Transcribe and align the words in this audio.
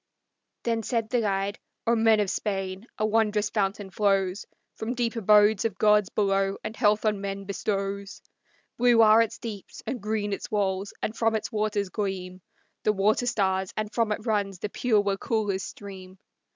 Then 0.63 0.81
said 0.81 1.11
the 1.11 1.21
guide, 1.21 1.59
"O 1.85 1.95
men 1.95 2.19
of 2.21 2.31
Spain, 2.31 2.87
a 2.97 3.05
wondrous 3.05 3.51
fountain 3.51 3.91
flows 3.91 4.47
From 4.73 4.95
deep 4.95 5.15
abodes 5.15 5.63
of 5.63 5.77
gods 5.77 6.09
below, 6.09 6.57
and 6.63 6.75
health 6.75 7.05
on 7.05 7.21
men 7.21 7.43
bestows. 7.45 8.23
Blue 8.79 9.03
are 9.03 9.21
its 9.21 9.37
deeps 9.37 9.83
and 9.85 10.01
green 10.01 10.33
its 10.33 10.49
walls, 10.49 10.91
and 11.03 11.15
from 11.15 11.35
its 11.35 11.51
waters 11.51 11.89
gleam 11.89 12.41
The 12.81 12.93
water 12.93 13.27
stars, 13.27 13.71
and 13.77 13.93
from 13.93 14.11
it 14.11 14.25
runs 14.25 14.57
the 14.57 14.69
pure 14.69 15.01
Waukulla's 15.03 15.61
stream. 15.61 16.17